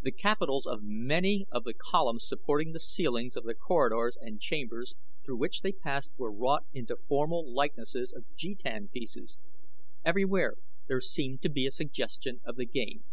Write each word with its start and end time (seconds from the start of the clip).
The 0.00 0.10
capitals 0.10 0.66
of 0.66 0.80
many 0.82 1.46
of 1.52 1.62
the 1.62 1.72
columns 1.72 2.26
supporting 2.26 2.72
the 2.72 2.80
ceilings 2.80 3.36
of 3.36 3.44
the 3.44 3.54
corridors 3.54 4.18
and 4.20 4.40
chambers 4.40 4.96
through 5.24 5.36
which 5.36 5.60
they 5.60 5.70
passed 5.70 6.10
were 6.16 6.32
wrought 6.32 6.66
into 6.74 6.96
formal 7.06 7.48
likenesses 7.54 8.12
of 8.12 8.24
jetan 8.34 8.88
pieces 8.88 9.38
everywhere 10.04 10.56
there 10.88 10.98
seemed 10.98 11.44
a 11.46 11.70
suggestion 11.70 12.40
of 12.44 12.56
the 12.56 12.66
game. 12.66 13.04